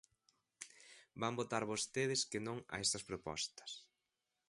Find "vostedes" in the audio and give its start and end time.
1.73-2.21